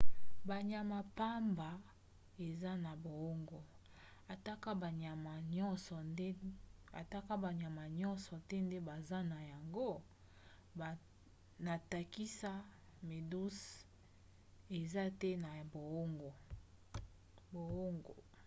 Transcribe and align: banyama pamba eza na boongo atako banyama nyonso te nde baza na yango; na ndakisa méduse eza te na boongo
banyama 0.49 0.99
pamba 1.17 1.69
eza 2.47 2.71
na 2.85 2.93
boongo 3.03 3.59
atako 7.03 7.33
banyama 7.37 7.83
nyonso 7.99 8.33
te 8.47 8.57
nde 8.65 8.77
baza 8.87 9.19
na 9.31 9.39
yango; 9.51 9.89
na 11.65 11.69
ndakisa 11.85 12.51
méduse 13.07 13.69
eza 14.79 15.03
te 15.19 15.29
na 15.43 15.51
boongo 15.71 16.31